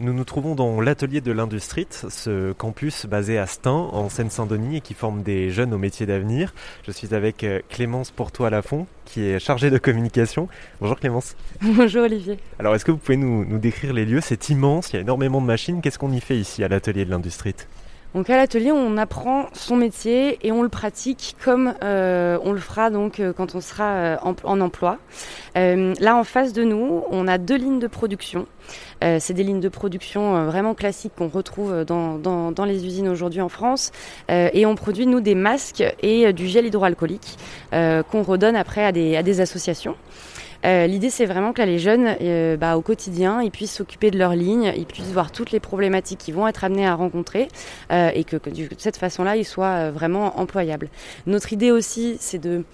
[0.00, 4.80] Nous nous trouvons dans l'atelier de l'Industrie, ce campus basé à Stein, en Seine-Saint-Denis, et
[4.80, 6.54] qui forme des jeunes au métier d'avenir.
[6.86, 10.48] Je suis avec euh, Clémence Portois-Lafont, qui est chargée de communication.
[10.80, 11.36] Bonjour Clémence.
[11.60, 12.38] Bonjour Olivier.
[12.58, 14.22] Alors, est-ce que vous pouvez nous, nous décrire les lieux?
[14.22, 15.82] C'est immense, il y a énormément de machines.
[15.82, 17.54] Qu'est-ce qu'on y fait ici à l'atelier de l'Industrie?
[18.14, 22.58] Donc à l'atelier, on apprend son métier et on le pratique comme euh, on le
[22.58, 24.98] fera donc euh, quand on sera euh, en, emploi.
[25.54, 28.46] là, en face de nous, on a deux lignes de production.
[29.00, 33.40] c'est des lignes de production vraiment classiques qu'on retrouve dans, dans, dans, les usines aujourd'hui
[33.40, 33.92] en France.
[34.28, 37.38] et on produit, nous, des masques et du gel hydroalcoolique
[37.70, 39.96] qu'on redonne après à des, à des associations.
[40.64, 44.18] Euh, l'idée, c'est vraiment que les jeunes, euh, bah, au quotidien, ils puissent s'occuper de
[44.18, 47.48] leur ligne, ils puissent voir toutes les problématiques qu'ils vont être amenés à rencontrer
[47.90, 50.88] euh, et que, de cette façon-là, ils soient vraiment employables.
[51.26, 52.64] Notre idée aussi, c'est de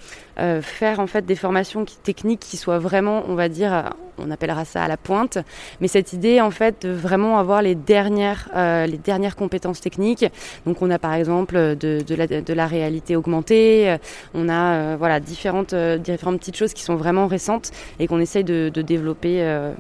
[0.63, 4.85] faire en fait des formations techniques qui soient vraiment, on va dire, on appellera ça
[4.85, 5.39] à la pointe,
[5.81, 10.25] mais cette idée en fait de vraiment avoir les dernières, les dernières compétences techniques.
[10.65, 13.97] Donc on a par exemple de, de, la, de la réalité augmentée,
[14.33, 18.69] on a voilà différentes, différentes petites choses qui sont vraiment récentes et qu'on essaye de,
[18.69, 19.73] développer euh,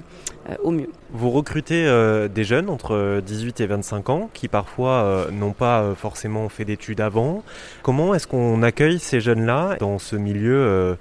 [0.50, 0.88] euh, au mieux.
[1.12, 6.48] Vous recrutez euh, des jeunes entre 18 et 25 ans qui parfois n'ont pas forcément
[6.48, 7.42] fait d'études avant.
[7.82, 10.96] Comment est-ce qu'on accueille ces jeunes-là dans ce milieu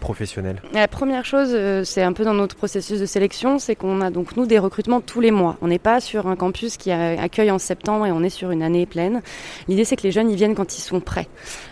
[0.00, 4.00] professionnel La première chose, euh, c'est un peu dans notre processus de sélection, c'est qu'on
[4.00, 5.56] a donc nous des recrutements tous les mois.
[5.60, 8.62] On n'est pas sur un campus qui accueille en septembre et on est sur une
[8.62, 9.20] année pleine.
[9.68, 11.28] L'idée, c'est que les jeunes ils viennent quand ils sont prêts.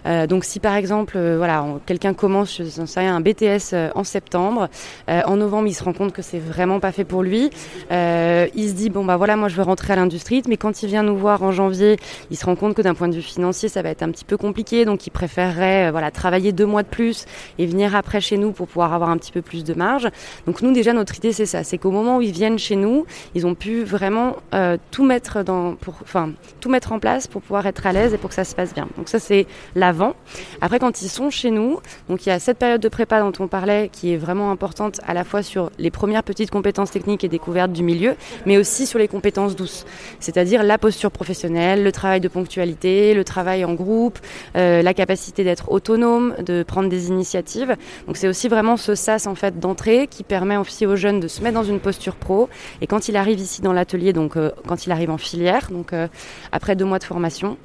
[0.06, 4.68] Euh, donc si par exemple, euh, voilà, quelqu'un commence, je sais un BTS en septembre,
[5.08, 7.50] en novembre il se rend compte que c'est vraiment pas fait pour lui.
[7.90, 10.88] il se dit bon bah voilà, moi je veux rentrer à l'industrie, mais quand il
[10.88, 11.96] vient nous voir en janvier,
[12.30, 14.24] il se rend compte que d'un point de vue financier, ça va être un petit
[14.24, 17.26] peu compliqué, donc il préférerait voilà travailler deux mois de plus
[17.58, 20.08] et venir après chez nous pour pouvoir avoir un petit peu plus de marge.
[20.46, 23.06] Donc nous déjà notre idée c'est ça, c'est qu'au moment où ils viennent chez nous,
[23.34, 27.42] ils ont pu vraiment euh, tout mettre dans, pour, enfin tout mettre en place pour
[27.42, 28.88] pouvoir être à l'aise et pour que ça se passe bien.
[28.96, 30.14] Donc ça c'est l'avant.
[30.60, 33.32] Après quand ils sont chez nous, donc il y a cette période de prépa dont
[33.38, 37.24] on parlait qui est vraiment importante à la fois sur les premières petites compétences techniques
[37.24, 38.14] et découvertes du milieu,
[38.46, 39.84] mais aussi sur les compétences douces,
[40.20, 44.18] c'est-à-dire la posture professionnelle, le travail de ponctualité, le travail en groupe,
[44.56, 47.73] euh, la capacité d'être autonome, de prendre des initiatives.
[48.06, 51.28] Donc c'est aussi vraiment ce sas en fait d'entrée qui permet aussi aux jeunes de
[51.28, 52.48] se mettre dans une posture pro.
[52.80, 55.92] Et quand il arrive ici dans l'atelier, donc euh, quand il arrive en filière, donc
[55.92, 56.08] euh,
[56.52, 57.56] après deux mois de formation,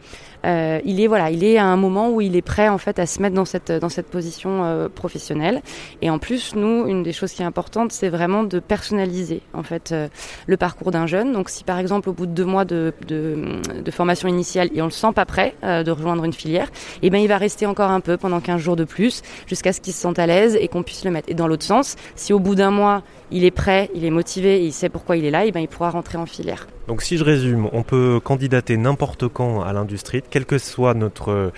[0.46, 3.00] euh, il est voilà, il est à un moment où il est prêt en fait
[3.00, 5.62] à se mettre dans cette dans cette position euh, professionnelle.
[6.02, 9.64] Et en plus, nous, une des choses qui est importante, c'est vraiment de personnaliser en
[9.64, 10.08] fait euh,
[10.48, 11.34] le parcours d'un jeune.
[11.34, 14.82] Donc, si par exemple au bout de deux mois de, de, de formation initiale, et
[14.82, 16.68] on le sent pas prêt de rejoindre une filière,
[17.02, 19.74] et eh ben il va rester encore un peu pendant 15 jours de plus jusqu'à
[19.74, 21.30] ce qu'il se sente à l'aise et qu'on puisse le mettre.
[21.30, 24.64] Et dans l'autre sens, si au bout d'un mois il est prêt, il est motivé,
[24.64, 26.68] il sait pourquoi il est là, et ben il pourra rentrer en filière.
[26.90, 31.52] Donc si je résume, on peut candidater n'importe quand à l'industrie, quel que soit notre,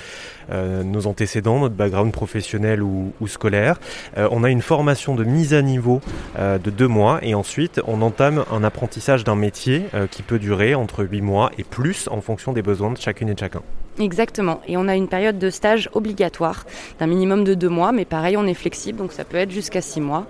[0.52, 3.80] euh, nos antécédents, notre background professionnel ou, scolaire.
[4.18, 6.02] Euh, on a une formation de mise à niveau
[6.38, 10.76] euh, de deux mois et ensuite on entame un apprentissage d'un métier qui peut durer
[10.76, 13.62] entre huit mois et plus en fonction des besoins de chacune et de chacun.
[14.02, 14.62] Exactement.
[14.68, 16.66] Et on a une période de stage obligatoire
[17.00, 19.82] d'un minimum de deux mois, mais pareil, on est flexible, donc ça peut être jusqu'à
[19.82, 20.26] six mois.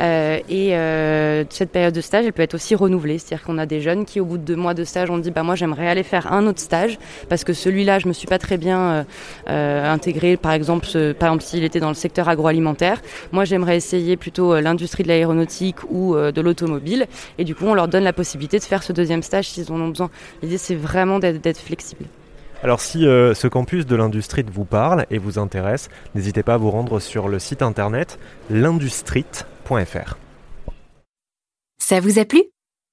[0.00, 3.18] Euh, et euh, cette période de stage, elle peut être aussi renouvelée.
[3.18, 5.30] C'est-à-dire qu'on a des jeunes qui, au bout de deux mois de stage, ont dit
[5.30, 6.98] bah moi j'aimerais aller faire un autre stage
[7.28, 9.04] parce que celui-là, je me suis pas très bien euh,
[9.50, 10.38] euh intégré.
[10.38, 15.02] Par exemple, par exemple s'il était dans le secteur agroalimentaire, moi j'aimerais essayer plutôt l'industrie
[15.02, 17.06] de l'aéronautique ou de l'automobile.
[17.36, 19.80] Et du coup, on leur donne la possibilité de faire ce deuxième stage s'ils en
[19.80, 20.10] ont besoin.
[20.42, 22.06] L'idée, c'est vraiment d'être flexible.
[22.62, 26.58] Alors si euh, ce campus de l'industrie vous parle et vous intéresse, n'hésitez pas à
[26.58, 28.18] vous rendre sur le site internet
[28.50, 30.16] l'industrie.fr.
[31.78, 32.42] Ça vous a plu?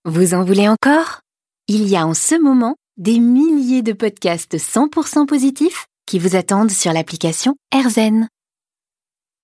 [0.06, 1.20] Vous en voulez encore?
[1.68, 6.72] Il y a en ce moment des milliers de podcasts 100% positifs qui vous attendent
[6.72, 8.30] sur l'application AirZen.